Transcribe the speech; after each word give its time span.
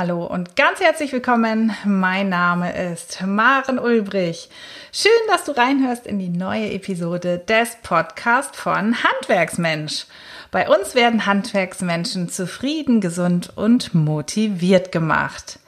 Hallo 0.00 0.24
und 0.24 0.56
ganz 0.56 0.80
herzlich 0.80 1.12
willkommen. 1.12 1.76
Mein 1.84 2.30
Name 2.30 2.72
ist 2.90 3.20
Maren 3.26 3.78
Ulbrich. 3.78 4.48
Schön, 4.92 5.12
dass 5.28 5.44
du 5.44 5.52
reinhörst 5.52 6.06
in 6.06 6.18
die 6.18 6.30
neue 6.30 6.70
Episode 6.70 7.36
des 7.36 7.76
Podcasts 7.82 8.58
von 8.58 8.96
Handwerksmensch. 9.04 10.06
Bei 10.50 10.70
uns 10.70 10.94
werden 10.94 11.26
Handwerksmenschen 11.26 12.30
zufrieden, 12.30 13.02
gesund 13.02 13.52
und 13.56 13.92
motiviert 13.94 14.90
gemacht. 14.90 15.58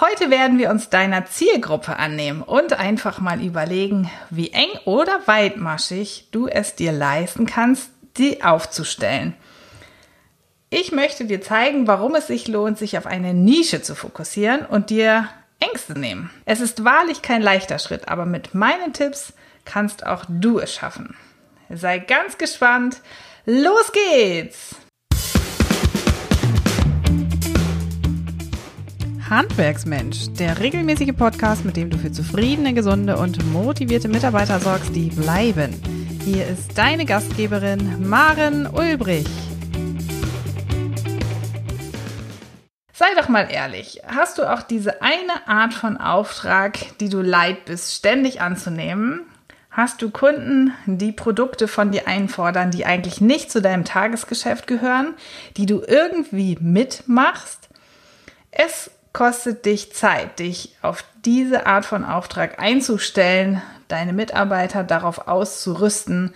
Heute 0.00 0.30
werden 0.30 0.58
wir 0.58 0.70
uns 0.70 0.88
deiner 0.88 1.26
Zielgruppe 1.26 1.96
annehmen 1.96 2.42
und 2.42 2.72
einfach 2.72 3.20
mal 3.20 3.40
überlegen, 3.40 4.10
wie 4.30 4.50
eng 4.50 4.80
oder 4.84 5.16
weitmaschig 5.26 6.26
du 6.32 6.48
es 6.48 6.74
dir 6.74 6.90
leisten 6.90 7.46
kannst, 7.46 7.90
die 8.16 8.42
aufzustellen. 8.42 9.36
Ich 10.72 10.92
möchte 10.92 11.24
dir 11.24 11.42
zeigen, 11.42 11.88
warum 11.88 12.14
es 12.14 12.28
sich 12.28 12.46
lohnt, 12.46 12.78
sich 12.78 12.96
auf 12.96 13.04
eine 13.04 13.34
Nische 13.34 13.82
zu 13.82 13.96
fokussieren 13.96 14.64
und 14.64 14.90
dir 14.90 15.28
Ängste 15.58 15.98
nehmen. 15.98 16.30
Es 16.44 16.60
ist 16.60 16.84
wahrlich 16.84 17.22
kein 17.22 17.42
leichter 17.42 17.80
Schritt, 17.80 18.06
aber 18.06 18.24
mit 18.24 18.54
meinen 18.54 18.92
Tipps 18.92 19.32
kannst 19.64 20.06
auch 20.06 20.24
du 20.28 20.60
es 20.60 20.72
schaffen. 20.72 21.16
Sei 21.70 21.98
ganz 21.98 22.38
gespannt. 22.38 23.00
Los 23.46 23.90
geht's! 23.90 24.76
Handwerksmensch, 29.28 30.28
der 30.38 30.60
regelmäßige 30.60 31.16
Podcast, 31.16 31.64
mit 31.64 31.76
dem 31.76 31.90
du 31.90 31.98
für 31.98 32.12
zufriedene, 32.12 32.74
gesunde 32.74 33.16
und 33.16 33.44
motivierte 33.52 34.06
Mitarbeiter 34.06 34.60
sorgst, 34.60 34.94
die 34.94 35.10
bleiben. 35.10 35.74
Hier 36.24 36.46
ist 36.46 36.78
deine 36.78 37.06
Gastgeberin 37.06 38.08
Maren 38.08 38.68
Ulbrich. 38.68 39.26
Sei 43.00 43.14
doch 43.16 43.30
mal 43.30 43.50
ehrlich, 43.50 44.02
hast 44.06 44.36
du 44.36 44.42
auch 44.42 44.60
diese 44.60 45.00
eine 45.00 45.48
Art 45.48 45.72
von 45.72 45.96
Auftrag, 45.96 46.76
die 46.98 47.08
du 47.08 47.22
leid 47.22 47.64
bist, 47.64 47.94
ständig 47.94 48.42
anzunehmen? 48.42 49.22
Hast 49.70 50.02
du 50.02 50.10
Kunden, 50.10 50.74
die 50.84 51.10
Produkte 51.10 51.66
von 51.66 51.92
dir 51.92 52.06
einfordern, 52.06 52.70
die 52.70 52.84
eigentlich 52.84 53.22
nicht 53.22 53.50
zu 53.50 53.62
deinem 53.62 53.86
Tagesgeschäft 53.86 54.66
gehören, 54.66 55.14
die 55.56 55.64
du 55.64 55.80
irgendwie 55.80 56.58
mitmachst? 56.60 57.70
Es 58.50 58.90
kostet 59.14 59.64
dich 59.64 59.94
Zeit, 59.94 60.38
dich 60.38 60.76
auf 60.82 61.02
diese 61.24 61.64
Art 61.64 61.86
von 61.86 62.04
Auftrag 62.04 62.58
einzustellen, 62.58 63.62
deine 63.88 64.12
Mitarbeiter 64.12 64.84
darauf 64.84 65.26
auszurüsten, 65.26 66.34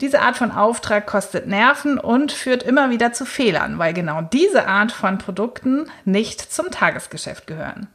diese 0.00 0.20
Art 0.20 0.36
von 0.36 0.52
Auftrag 0.52 1.06
kostet 1.06 1.46
Nerven 1.46 1.98
und 1.98 2.32
führt 2.32 2.62
immer 2.62 2.90
wieder 2.90 3.12
zu 3.12 3.24
Fehlern, 3.24 3.78
weil 3.78 3.94
genau 3.94 4.20
diese 4.20 4.68
Art 4.68 4.92
von 4.92 5.18
Produkten 5.18 5.90
nicht 6.04 6.40
zum 6.40 6.70
Tagesgeschäft 6.70 7.46
gehören. 7.46 7.88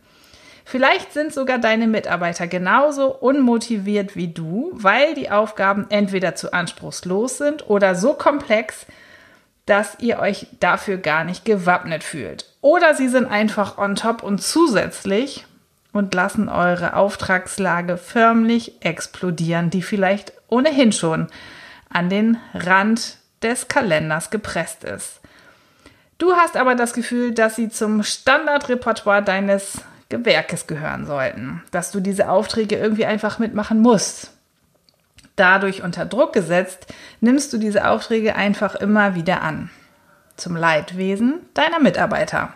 Vielleicht 0.65 1.13
sind 1.13 1.33
sogar 1.33 1.57
deine 1.57 1.87
Mitarbeiter 1.87 2.47
genauso 2.47 3.13
unmotiviert 3.13 4.15
wie 4.15 4.29
du, 4.29 4.71
weil 4.73 5.13
die 5.15 5.29
Aufgaben 5.29 5.85
entweder 5.89 6.33
zu 6.33 6.53
anspruchslos 6.53 7.37
sind 7.37 7.69
oder 7.69 7.93
so 7.93 8.13
komplex, 8.13 8.85
dass 9.65 9.97
ihr 9.99 10.19
euch 10.19 10.47
dafür 10.59 10.97
gar 10.97 11.23
nicht 11.23 11.45
gewappnet 11.45 12.03
fühlt. 12.03 12.45
Oder 12.61 12.95
sie 12.95 13.09
sind 13.09 13.25
einfach 13.25 13.77
on 13.77 13.95
top 13.95 14.23
und 14.23 14.41
zusätzlich 14.41 15.45
und 15.93 16.15
lassen 16.15 16.47
eure 16.49 16.95
Auftragslage 16.95 17.97
förmlich 17.97 18.83
explodieren, 18.83 19.69
die 19.69 19.81
vielleicht 19.81 20.33
ohnehin 20.47 20.93
schon 20.93 21.27
an 21.93 22.09
den 22.09 22.37
Rand 22.53 23.17
des 23.41 23.67
Kalenders 23.67 24.29
gepresst 24.29 24.83
ist. 24.83 25.19
Du 26.17 26.33
hast 26.33 26.55
aber 26.55 26.75
das 26.75 26.93
Gefühl, 26.93 27.33
dass 27.33 27.55
sie 27.55 27.69
zum 27.69 28.03
Standardrepertoire 28.03 29.23
deines 29.23 29.81
Gewerkes 30.09 30.67
gehören 30.67 31.07
sollten, 31.07 31.63
dass 31.71 31.91
du 31.91 31.99
diese 31.99 32.29
Aufträge 32.29 32.75
irgendwie 32.77 33.05
einfach 33.05 33.39
mitmachen 33.39 33.81
musst. 33.81 34.31
Dadurch 35.35 35.81
unter 35.81 36.05
Druck 36.05 36.33
gesetzt, 36.33 36.85
nimmst 37.21 37.51
du 37.53 37.57
diese 37.57 37.87
Aufträge 37.87 38.35
einfach 38.35 38.75
immer 38.75 39.15
wieder 39.15 39.41
an. 39.41 39.71
Zum 40.35 40.55
Leidwesen 40.55 41.39
deiner 41.53 41.79
Mitarbeiter. 41.79 42.53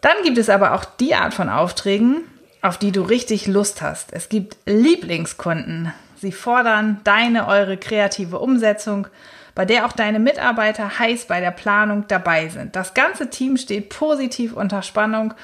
Dann 0.00 0.16
gibt 0.22 0.38
es 0.38 0.50
aber 0.50 0.74
auch 0.74 0.84
die 0.84 1.14
Art 1.14 1.32
von 1.32 1.48
Aufträgen, 1.48 2.24
auf 2.60 2.76
die 2.76 2.92
du 2.92 3.02
richtig 3.02 3.46
Lust 3.46 3.80
hast. 3.80 4.12
Es 4.12 4.28
gibt 4.28 4.56
Lieblingskunden, 4.66 5.92
Sie 6.20 6.32
fordern 6.32 7.00
deine, 7.04 7.46
eure 7.46 7.76
kreative 7.76 8.38
Umsetzung, 8.38 9.06
bei 9.54 9.64
der 9.64 9.86
auch 9.86 9.92
deine 9.92 10.18
Mitarbeiter 10.18 10.98
heiß 10.98 11.26
bei 11.26 11.40
der 11.40 11.50
Planung 11.50 12.04
dabei 12.08 12.48
sind. 12.48 12.76
Das 12.76 12.94
ganze 12.94 13.30
Team 13.30 13.56
steht 13.56 13.88
positiv 13.88 14.52
unter 14.52 14.82
Spannung 14.82 15.34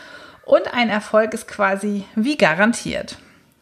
und 0.45 0.73
ein 0.73 0.89
Erfolg 0.89 1.35
ist 1.35 1.49
quasi 1.49 2.05
wie 2.15 2.37
garantiert. 2.37 3.19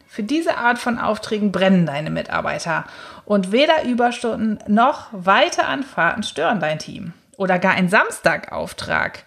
Für 0.07 0.23
diese 0.23 0.57
Art 0.57 0.77
von 0.77 0.99
Aufträgen 0.99 1.51
brennen 1.51 1.87
deine 1.87 2.11
Mitarbeiter 2.11 2.85
und 3.25 3.51
weder 3.51 3.83
Überstunden 3.83 4.59
noch 4.67 5.07
weite 5.11 5.65
Anfahrten 5.65 6.21
stören 6.21 6.59
dein 6.59 6.77
Team. 6.77 7.13
Oder 7.35 7.57
gar 7.57 7.73
ein 7.73 7.89
Samstagauftrag 7.89 9.23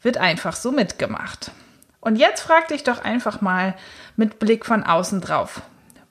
wird 0.00 0.16
einfach 0.16 0.56
so 0.56 0.72
mitgemacht. 0.72 1.50
Und 2.00 2.16
jetzt 2.16 2.40
frag 2.40 2.68
dich 2.68 2.84
doch 2.84 3.04
einfach 3.04 3.42
mal 3.42 3.74
mit 4.16 4.38
Blick 4.38 4.64
von 4.64 4.82
außen 4.82 5.20
drauf. 5.20 5.60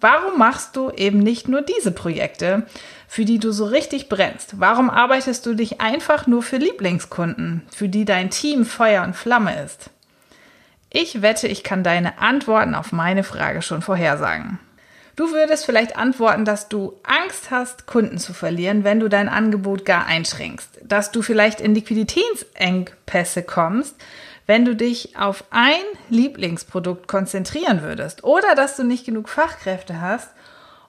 Warum 0.01 0.37
machst 0.37 0.75
du 0.75 0.91
eben 0.91 1.19
nicht 1.19 1.49
nur 1.49 1.61
diese 1.61 1.91
Projekte, 1.91 2.65
für 3.07 3.25
die 3.25 3.39
du 3.39 3.51
so 3.51 3.65
richtig 3.65 4.07
brennst? 4.07 4.59
Warum 4.59 4.89
arbeitest 4.89 5.45
du 5.45 5.55
dich 5.55 5.81
einfach 5.81 6.25
nur 6.25 6.41
für 6.41 6.57
Lieblingskunden, 6.57 7.63
für 7.75 7.89
die 7.89 8.05
dein 8.05 8.29
Team 8.29 8.65
Feuer 8.65 9.03
und 9.03 9.15
Flamme 9.15 9.61
ist? 9.61 9.89
Ich 10.89 11.21
wette, 11.21 11.47
ich 11.47 11.63
kann 11.63 11.83
deine 11.83 12.19
Antworten 12.19 12.75
auf 12.75 12.91
meine 12.91 13.23
Frage 13.23 13.61
schon 13.61 13.81
vorhersagen. 13.81 14.57
Du 15.17 15.33
würdest 15.33 15.65
vielleicht 15.65 15.97
antworten, 15.97 16.45
dass 16.45 16.69
du 16.69 16.93
Angst 17.03 17.51
hast, 17.51 17.85
Kunden 17.85 18.19
zu 18.19 18.33
verlieren, 18.33 18.85
wenn 18.85 19.01
du 19.01 19.09
dein 19.09 19.27
Angebot 19.27 19.83
gar 19.83 20.05
einschränkst, 20.05 20.79
dass 20.81 21.11
du 21.11 21.21
vielleicht 21.21 21.59
in 21.59 21.75
Liquiditätsengpässe 21.75 23.43
kommst, 23.43 23.97
wenn 24.49 24.65
du 24.65 24.75
dich 24.75 25.15
auf 25.15 25.43
ein 25.51 25.83
Lieblingsprodukt 26.09 27.07
konzentrieren 27.07 27.83
würdest 27.83 28.23
oder 28.23 28.55
dass 28.55 28.75
du 28.75 28.83
nicht 28.83 29.05
genug 29.05 29.29
Fachkräfte 29.29 30.01
hast, 30.01 30.31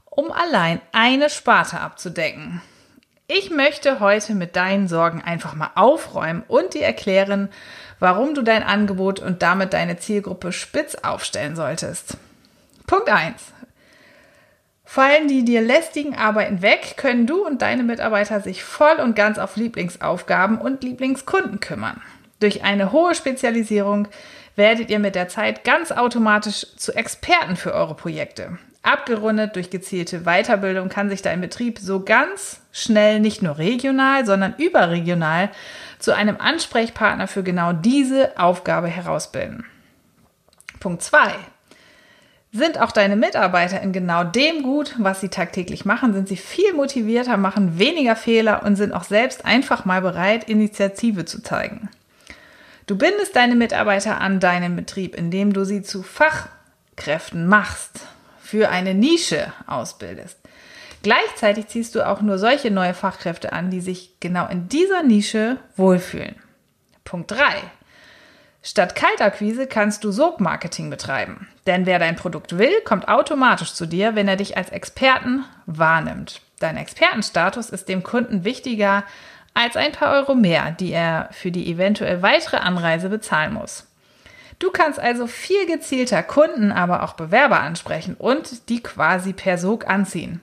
um 0.06 0.32
allein 0.32 0.80
eine 0.92 1.28
Sparte 1.28 1.78
abzudecken. 1.78 2.62
Ich 3.28 3.50
möchte 3.50 4.00
heute 4.00 4.34
mit 4.34 4.56
deinen 4.56 4.88
Sorgen 4.88 5.20
einfach 5.20 5.54
mal 5.54 5.72
aufräumen 5.74 6.42
und 6.48 6.72
dir 6.72 6.86
erklären, 6.86 7.50
warum 7.98 8.34
du 8.34 8.40
dein 8.40 8.62
Angebot 8.62 9.20
und 9.20 9.42
damit 9.42 9.74
deine 9.74 9.98
Zielgruppe 9.98 10.52
spitz 10.52 10.94
aufstellen 10.94 11.54
solltest. 11.54 12.16
Punkt 12.86 13.10
1. 13.10 13.34
Fallen 14.86 15.28
die 15.28 15.44
dir 15.44 15.60
lästigen 15.60 16.16
Arbeiten 16.16 16.62
weg, 16.62 16.94
können 16.96 17.26
du 17.26 17.46
und 17.46 17.60
deine 17.60 17.82
Mitarbeiter 17.82 18.40
sich 18.40 18.64
voll 18.64 18.96
und 19.00 19.14
ganz 19.14 19.36
auf 19.36 19.56
Lieblingsaufgaben 19.56 20.56
und 20.56 20.82
Lieblingskunden 20.82 21.60
kümmern. 21.60 22.00
Durch 22.40 22.64
eine 22.64 22.90
hohe 22.90 23.14
Spezialisierung 23.14 24.08
werdet 24.56 24.90
ihr 24.90 24.98
mit 24.98 25.14
der 25.14 25.28
Zeit 25.28 25.62
ganz 25.62 25.92
automatisch 25.92 26.66
zu 26.76 26.92
Experten 26.92 27.56
für 27.56 27.74
eure 27.74 27.94
Projekte. 27.94 28.58
Abgerundet 28.82 29.56
durch 29.56 29.68
gezielte 29.68 30.20
Weiterbildung 30.20 30.88
kann 30.88 31.10
sich 31.10 31.20
dein 31.20 31.42
Betrieb 31.42 31.78
so 31.78 32.00
ganz 32.00 32.62
schnell 32.72 33.20
nicht 33.20 33.42
nur 33.42 33.58
regional, 33.58 34.24
sondern 34.24 34.54
überregional 34.56 35.50
zu 35.98 36.14
einem 36.14 36.38
Ansprechpartner 36.38 37.28
für 37.28 37.42
genau 37.42 37.74
diese 37.74 38.38
Aufgabe 38.38 38.88
herausbilden. 38.88 39.66
Punkt 40.80 41.02
2. 41.02 41.34
Sind 42.52 42.80
auch 42.80 42.90
deine 42.90 43.16
Mitarbeiter 43.16 43.82
in 43.82 43.92
genau 43.92 44.24
dem 44.24 44.62
gut, 44.62 44.94
was 44.98 45.20
sie 45.20 45.28
tagtäglich 45.28 45.84
machen, 45.84 46.14
sind 46.14 46.26
sie 46.26 46.38
viel 46.38 46.72
motivierter, 46.72 47.36
machen 47.36 47.78
weniger 47.78 48.16
Fehler 48.16 48.62
und 48.64 48.76
sind 48.76 48.92
auch 48.92 49.04
selbst 49.04 49.44
einfach 49.44 49.84
mal 49.84 50.00
bereit, 50.00 50.48
Initiative 50.48 51.26
zu 51.26 51.42
zeigen. 51.42 51.90
Du 52.90 52.98
bindest 52.98 53.36
deine 53.36 53.54
Mitarbeiter 53.54 54.20
an 54.20 54.40
deinen 54.40 54.74
Betrieb, 54.74 55.14
indem 55.14 55.52
du 55.52 55.62
sie 55.62 55.82
zu 55.82 56.02
Fachkräften 56.02 57.46
machst, 57.46 58.00
für 58.42 58.68
eine 58.68 58.94
Nische 58.94 59.52
ausbildest. 59.68 60.36
Gleichzeitig 61.04 61.68
ziehst 61.68 61.94
du 61.94 62.04
auch 62.04 62.20
nur 62.20 62.36
solche 62.36 62.72
neue 62.72 62.94
Fachkräfte 62.94 63.52
an, 63.52 63.70
die 63.70 63.80
sich 63.80 64.18
genau 64.18 64.48
in 64.48 64.68
dieser 64.68 65.04
Nische 65.04 65.58
wohlfühlen. 65.76 66.34
Punkt 67.04 67.30
3. 67.30 67.38
Statt 68.64 68.96
Kaltakquise 68.96 69.68
kannst 69.68 70.02
du 70.02 70.10
Sogmarketing 70.10 70.90
betreiben. 70.90 71.46
Denn 71.68 71.86
wer 71.86 72.00
dein 72.00 72.16
Produkt 72.16 72.58
will, 72.58 72.72
kommt 72.84 73.06
automatisch 73.06 73.72
zu 73.72 73.86
dir, 73.86 74.16
wenn 74.16 74.26
er 74.26 74.34
dich 74.34 74.56
als 74.56 74.70
Experten 74.70 75.44
wahrnimmt. 75.64 76.40
Dein 76.58 76.76
Expertenstatus 76.76 77.70
ist 77.70 77.88
dem 77.88 78.02
Kunden 78.02 78.42
wichtiger 78.42 79.04
als 79.54 79.76
ein 79.76 79.92
paar 79.92 80.12
Euro 80.14 80.34
mehr, 80.34 80.70
die 80.72 80.92
er 80.92 81.28
für 81.32 81.50
die 81.50 81.70
eventuell 81.70 82.22
weitere 82.22 82.58
Anreise 82.58 83.08
bezahlen 83.08 83.54
muss. 83.54 83.86
Du 84.58 84.70
kannst 84.70 85.00
also 85.00 85.26
viel 85.26 85.66
gezielter 85.66 86.22
Kunden, 86.22 86.70
aber 86.70 87.02
auch 87.02 87.14
Bewerber 87.14 87.60
ansprechen 87.60 88.14
und 88.14 88.68
die 88.68 88.82
quasi 88.82 89.32
per 89.32 89.56
Sog 89.58 89.88
anziehen. 89.88 90.40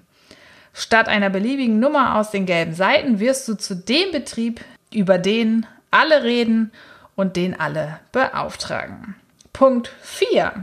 Statt 0.74 1.08
einer 1.08 1.30
beliebigen 1.30 1.80
Nummer 1.80 2.16
aus 2.16 2.32
den 2.32 2.46
gelben 2.46 2.74
Seiten 2.74 3.20
wirst 3.20 3.48
du 3.48 3.56
zu 3.56 3.76
dem 3.76 4.12
Betrieb, 4.12 4.62
über 4.94 5.18
den 5.18 5.66
alle 5.92 6.24
reden 6.24 6.72
und 7.16 7.36
den 7.36 7.60
alle 7.60 8.00
beauftragen. 8.12 9.16
Punkt 9.54 9.92
4. 10.02 10.54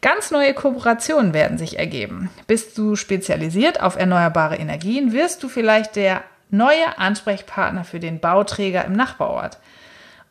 Ganz 0.00 0.30
neue 0.30 0.54
Kooperationen 0.54 1.32
werden 1.32 1.56
sich 1.56 1.78
ergeben. 1.78 2.30
Bist 2.46 2.76
du 2.76 2.94
spezialisiert 2.94 3.80
auf 3.80 3.96
erneuerbare 3.96 4.56
Energien, 4.56 5.12
wirst 5.12 5.42
du 5.42 5.48
vielleicht 5.48 5.96
der 5.96 6.22
neue 6.50 6.98
Ansprechpartner 6.98 7.84
für 7.84 8.00
den 8.00 8.20
Bauträger 8.20 8.84
im 8.84 8.92
Nachbarort. 8.92 9.58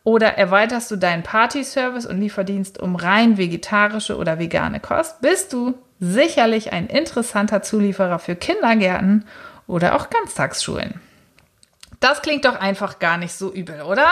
Oder 0.04 0.36
erweiterst 0.36 0.90
du 0.90 0.96
deinen 0.96 1.22
Party-Service 1.22 2.06
und 2.06 2.20
Lieferdienst 2.20 2.78
um 2.78 2.94
rein 2.94 3.38
vegetarische 3.38 4.16
oder 4.16 4.38
vegane 4.38 4.80
Kost, 4.80 5.22
bist 5.22 5.52
du 5.52 5.78
sicherlich 5.98 6.72
ein 6.72 6.88
interessanter 6.88 7.62
Zulieferer 7.62 8.18
für 8.18 8.36
Kindergärten 8.36 9.24
oder 9.66 9.94
auch 9.94 10.10
Ganztagsschulen. 10.10 11.00
Das 12.00 12.20
klingt 12.20 12.44
doch 12.44 12.60
einfach 12.60 12.98
gar 12.98 13.16
nicht 13.16 13.32
so 13.32 13.50
übel, 13.50 13.80
oder? 13.80 14.08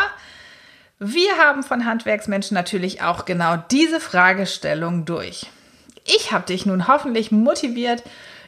Wir 0.99 1.37
haben 1.37 1.62
von 1.62 1.84
Handwerksmenschen 1.84 2.54
natürlich 2.54 3.02
auch 3.02 3.26
genau 3.26 3.56
diese 3.70 4.00
Fragestellung 4.00 5.04
durch. 5.04 5.46
Ich 6.04 6.32
habe 6.32 6.46
dich 6.46 6.64
nun 6.64 6.88
hoffentlich 6.88 7.32
motiviert, 7.32 8.02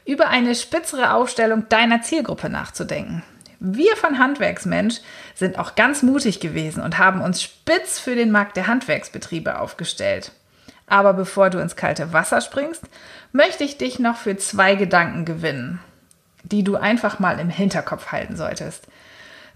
über 0.06 0.28
eine 0.28 0.54
spitzere 0.54 1.12
Aufstellung 1.12 1.68
deiner 1.68 2.02
Zielgruppe 2.02 2.48
nachzudenken. 2.48 3.22
Wir 3.66 3.96
von 3.96 4.18
Handwerksmensch 4.18 4.96
sind 5.34 5.58
auch 5.58 5.74
ganz 5.74 6.02
mutig 6.02 6.38
gewesen 6.38 6.82
und 6.82 6.98
haben 6.98 7.22
uns 7.22 7.42
spitz 7.42 7.98
für 7.98 8.14
den 8.14 8.30
Markt 8.30 8.58
der 8.58 8.66
Handwerksbetriebe 8.66 9.58
aufgestellt. 9.58 10.32
Aber 10.86 11.14
bevor 11.14 11.48
du 11.48 11.60
ins 11.60 11.74
kalte 11.74 12.12
Wasser 12.12 12.42
springst, 12.42 12.82
möchte 13.32 13.64
ich 13.64 13.78
dich 13.78 13.98
noch 13.98 14.18
für 14.18 14.36
zwei 14.36 14.74
Gedanken 14.74 15.24
gewinnen, 15.24 15.80
die 16.42 16.62
du 16.62 16.76
einfach 16.76 17.20
mal 17.20 17.40
im 17.40 17.48
Hinterkopf 17.48 18.12
halten 18.12 18.36
solltest. 18.36 18.86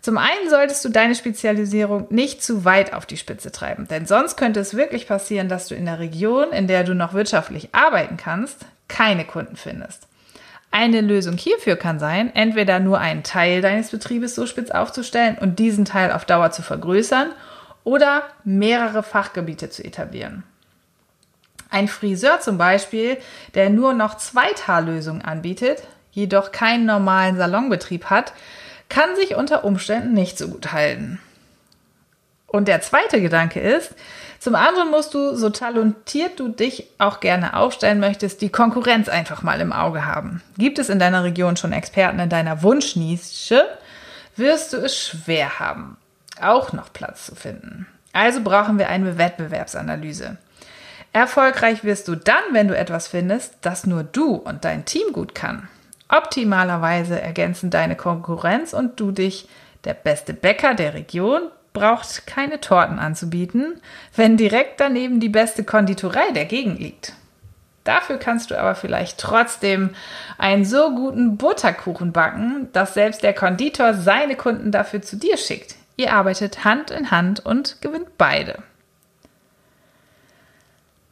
Zum 0.00 0.16
einen 0.16 0.48
solltest 0.48 0.82
du 0.86 0.88
deine 0.88 1.14
Spezialisierung 1.14 2.06
nicht 2.08 2.42
zu 2.42 2.64
weit 2.64 2.94
auf 2.94 3.04
die 3.04 3.18
Spitze 3.18 3.52
treiben, 3.52 3.88
denn 3.88 4.06
sonst 4.06 4.38
könnte 4.38 4.60
es 4.60 4.72
wirklich 4.72 5.06
passieren, 5.06 5.50
dass 5.50 5.68
du 5.68 5.74
in 5.74 5.84
der 5.84 5.98
Region, 5.98 6.50
in 6.52 6.66
der 6.66 6.84
du 6.84 6.94
noch 6.94 7.12
wirtschaftlich 7.12 7.74
arbeiten 7.74 8.16
kannst, 8.16 8.64
keine 8.88 9.26
Kunden 9.26 9.56
findest. 9.56 10.07
Eine 10.70 11.00
Lösung 11.00 11.36
hierfür 11.36 11.76
kann 11.76 11.98
sein, 11.98 12.34
entweder 12.34 12.78
nur 12.78 12.98
einen 12.98 13.22
Teil 13.22 13.62
deines 13.62 13.90
Betriebes 13.90 14.34
so 14.34 14.46
spitz 14.46 14.70
aufzustellen 14.70 15.38
und 15.38 15.58
diesen 15.58 15.84
Teil 15.84 16.12
auf 16.12 16.24
Dauer 16.24 16.50
zu 16.50 16.62
vergrößern 16.62 17.30
oder 17.84 18.24
mehrere 18.44 19.02
Fachgebiete 19.02 19.70
zu 19.70 19.82
etablieren. 19.82 20.44
Ein 21.70 21.88
Friseur 21.88 22.40
zum 22.40 22.58
Beispiel, 22.58 23.18
der 23.54 23.70
nur 23.70 23.92
noch 23.92 24.16
Zweitaglösungen 24.16 25.22
anbietet, 25.22 25.82
jedoch 26.12 26.52
keinen 26.52 26.86
normalen 26.86 27.36
Salonbetrieb 27.36 28.06
hat, 28.06 28.32
kann 28.88 29.16
sich 29.16 29.36
unter 29.36 29.64
Umständen 29.64 30.14
nicht 30.14 30.38
so 30.38 30.48
gut 30.48 30.72
halten. 30.72 31.20
Und 32.48 32.66
der 32.66 32.80
zweite 32.80 33.20
Gedanke 33.20 33.60
ist, 33.60 33.94
zum 34.40 34.54
anderen 34.54 34.90
musst 34.90 35.12
du, 35.12 35.36
so 35.36 35.50
talentiert 35.50 36.40
du 36.40 36.48
dich 36.48 36.86
auch 36.98 37.20
gerne 37.20 37.54
aufstellen 37.54 38.00
möchtest, 38.00 38.40
die 38.40 38.48
Konkurrenz 38.48 39.08
einfach 39.08 39.42
mal 39.42 39.60
im 39.60 39.72
Auge 39.72 40.06
haben. 40.06 40.42
Gibt 40.56 40.78
es 40.78 40.88
in 40.88 40.98
deiner 40.98 41.24
Region 41.24 41.56
schon 41.56 41.72
Experten 41.72 42.18
in 42.18 42.30
deiner 42.30 42.62
Wunschnische, 42.62 43.64
wirst 44.36 44.72
du 44.72 44.78
es 44.78 44.96
schwer 44.96 45.58
haben, 45.58 45.98
auch 46.40 46.72
noch 46.72 46.92
Platz 46.92 47.26
zu 47.26 47.34
finden. 47.34 47.86
Also 48.14 48.42
brauchen 48.42 48.78
wir 48.78 48.88
eine 48.88 49.18
Wettbewerbsanalyse. 49.18 50.38
Erfolgreich 51.12 51.84
wirst 51.84 52.08
du 52.08 52.14
dann, 52.14 52.42
wenn 52.52 52.68
du 52.68 52.76
etwas 52.76 53.08
findest, 53.08 53.56
das 53.60 53.86
nur 53.86 54.04
du 54.04 54.36
und 54.36 54.64
dein 54.64 54.86
Team 54.86 55.12
gut 55.12 55.34
kann. 55.34 55.68
Optimalerweise 56.08 57.20
ergänzen 57.20 57.68
deine 57.70 57.96
Konkurrenz 57.96 58.72
und 58.72 58.98
du 59.00 59.10
dich 59.10 59.48
der 59.84 59.94
beste 59.94 60.32
Bäcker 60.32 60.74
der 60.74 60.94
Region 60.94 61.42
braucht 61.78 62.26
keine 62.26 62.60
Torten 62.60 62.98
anzubieten, 62.98 63.80
wenn 64.14 64.36
direkt 64.36 64.80
daneben 64.80 65.20
die 65.20 65.28
beste 65.28 65.64
Konditorei 65.64 66.30
der 66.32 66.44
Gegend 66.44 66.80
liegt. 66.80 67.12
Dafür 67.84 68.18
kannst 68.18 68.50
du 68.50 68.58
aber 68.58 68.74
vielleicht 68.74 69.18
trotzdem 69.18 69.90
einen 70.36 70.64
so 70.64 70.94
guten 70.94 71.38
Butterkuchen 71.38 72.12
backen, 72.12 72.68
dass 72.72 72.94
selbst 72.94 73.22
der 73.22 73.32
Konditor 73.32 73.94
seine 73.94 74.36
Kunden 74.36 74.70
dafür 74.70 75.00
zu 75.00 75.16
dir 75.16 75.38
schickt. 75.38 75.76
Ihr 75.96 76.12
arbeitet 76.12 76.64
Hand 76.64 76.90
in 76.90 77.10
Hand 77.10 77.44
und 77.46 77.80
gewinnt 77.80 78.18
beide. 78.18 78.62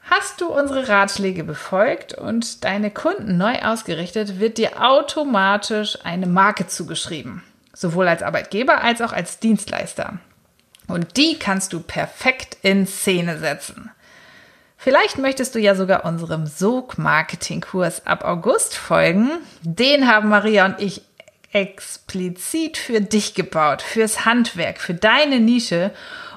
Hast 0.02 0.40
du 0.40 0.46
unsere 0.46 0.88
Ratschläge 0.88 1.44
befolgt 1.44 2.14
und 2.14 2.64
deine 2.64 2.90
Kunden 2.90 3.38
neu 3.38 3.58
ausgerichtet, 3.62 4.38
wird 4.38 4.58
dir 4.58 4.80
automatisch 4.80 5.98
eine 6.04 6.26
Marke 6.26 6.66
zugeschrieben. 6.66 7.42
Sowohl 7.72 8.06
als 8.06 8.22
Arbeitgeber 8.22 8.84
als 8.84 9.00
auch 9.00 9.12
als 9.12 9.40
Dienstleister. 9.40 10.18
Und 10.88 11.16
die 11.16 11.38
kannst 11.38 11.72
du 11.72 11.80
perfekt 11.80 12.58
in 12.62 12.86
Szene 12.86 13.38
setzen. 13.38 13.90
Vielleicht 14.76 15.18
möchtest 15.18 15.54
du 15.54 15.58
ja 15.58 15.74
sogar 15.74 16.04
unserem 16.04 16.46
Sog-Marketing-Kurs 16.46 18.06
ab 18.06 18.24
August 18.24 18.76
folgen. 18.76 19.30
Den 19.62 20.06
haben 20.06 20.28
Maria 20.28 20.66
und 20.66 20.80
ich 20.80 21.02
explizit 21.52 22.76
für 22.76 23.00
dich 23.00 23.34
gebaut, 23.34 23.82
fürs 23.82 24.24
Handwerk, 24.24 24.78
für 24.78 24.94
deine 24.94 25.40
Nische. 25.40 25.92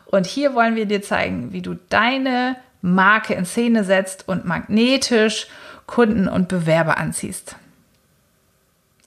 Und 0.05 0.25
hier 0.25 0.55
wollen 0.55 0.75
wir 0.75 0.85
dir 0.85 1.01
zeigen, 1.01 1.51
wie 1.51 1.61
du 1.61 1.75
deine 1.89 2.55
Marke 2.81 3.33
in 3.33 3.45
Szene 3.45 3.83
setzt 3.83 4.27
und 4.27 4.45
magnetisch 4.45 5.47
Kunden 5.85 6.27
und 6.27 6.47
Bewerber 6.47 6.97
anziehst. 6.97 7.55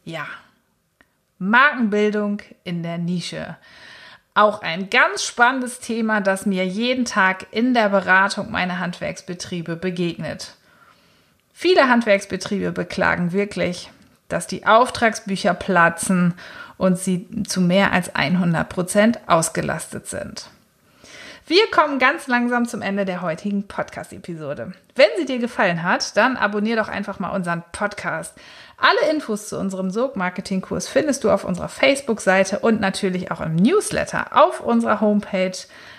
Ja, 0.04 0.26
Markenbildung 1.38 2.42
in 2.64 2.82
der 2.82 2.98
Nische. 2.98 3.56
Auch 4.34 4.62
ein 4.62 4.88
ganz 4.88 5.24
spannendes 5.24 5.80
Thema, 5.80 6.22
das 6.22 6.46
mir 6.46 6.66
jeden 6.66 7.04
Tag 7.04 7.46
in 7.50 7.74
der 7.74 7.90
Beratung 7.90 8.50
meiner 8.50 8.78
Handwerksbetriebe 8.78 9.76
begegnet. 9.76 10.56
Viele 11.52 11.88
Handwerksbetriebe 11.88 12.72
beklagen 12.72 13.32
wirklich, 13.32 13.90
dass 14.28 14.46
die 14.46 14.66
Auftragsbücher 14.66 15.52
platzen 15.52 16.34
und 16.78 16.98
sie 16.98 17.44
zu 17.44 17.60
mehr 17.60 17.92
als 17.92 18.14
100 18.14 18.68
Prozent 18.68 19.20
ausgelastet 19.26 20.06
sind. 20.06 20.48
Wir 21.46 21.68
kommen 21.72 21.98
ganz 21.98 22.28
langsam 22.28 22.68
zum 22.68 22.82
Ende 22.82 23.04
der 23.04 23.20
heutigen 23.20 23.66
Podcast-Episode. 23.66 24.72
Wenn 24.94 25.08
sie 25.16 25.26
dir 25.26 25.38
gefallen 25.38 25.82
hat, 25.82 26.16
dann 26.16 26.36
abonnier 26.36 26.76
doch 26.76 26.88
einfach 26.88 27.18
mal 27.18 27.30
unseren 27.30 27.64
Podcast. 27.72 28.34
Alle 28.76 29.12
Infos 29.12 29.48
zu 29.48 29.58
unserem 29.58 29.90
Sog-Marketing-Kurs 29.90 30.88
findest 30.88 31.24
du 31.24 31.30
auf 31.30 31.44
unserer 31.44 31.68
Facebook-Seite 31.68 32.60
und 32.60 32.80
natürlich 32.80 33.32
auch 33.32 33.40
im 33.40 33.56
Newsletter 33.56 34.36
auf 34.36 34.60
unserer 34.60 35.00
Homepage 35.00 35.56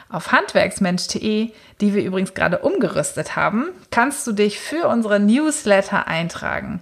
auf 0.10 0.32
handwerksmensch.de, 0.32 1.52
die 1.82 1.94
wir 1.94 2.04
übrigens 2.04 2.34
gerade 2.34 2.60
umgerüstet 2.60 3.36
haben, 3.36 3.70
kannst 3.92 4.26
du 4.28 4.32
dich 4.32 4.60
für 4.60 4.88
unsere 4.88 5.20
Newsletter 5.20 6.08
eintragen. 6.08 6.82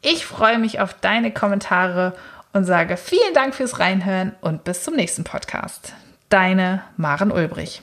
Ich 0.00 0.24
freue 0.24 0.58
mich 0.58 0.80
auf 0.80 0.94
deine 0.94 1.32
Kommentare 1.32 2.14
und 2.52 2.64
sage 2.64 2.96
vielen 2.96 3.34
Dank 3.34 3.54
fürs 3.54 3.80
Reinhören 3.80 4.34
und 4.40 4.64
bis 4.64 4.84
zum 4.84 4.94
nächsten 4.94 5.24
Podcast. 5.24 5.92
Deine 6.30 6.82
Maren 6.96 7.32
Ulbrich. 7.32 7.82